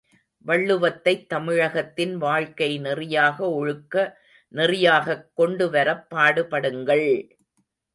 [0.45, 3.95] வள்ளுவத்தைத் தமிழகத்தின் வாழ்க்கை நெறியாக ஒழுக்க
[4.53, 7.09] நெறியாகக் கொண்டுவரப் பாடுபடுங்கள்!